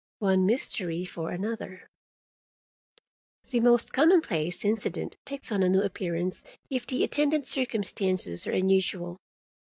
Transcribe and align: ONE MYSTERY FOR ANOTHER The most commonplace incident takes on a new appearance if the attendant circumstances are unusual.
ONE 0.17 0.47
MYSTERY 0.47 1.05
FOR 1.05 1.29
ANOTHER 1.29 1.87
The 3.51 3.59
most 3.59 3.93
commonplace 3.93 4.65
incident 4.65 5.15
takes 5.25 5.51
on 5.51 5.61
a 5.61 5.69
new 5.69 5.83
appearance 5.83 6.43
if 6.71 6.87
the 6.87 7.03
attendant 7.03 7.45
circumstances 7.45 8.47
are 8.47 8.51
unusual. 8.51 9.19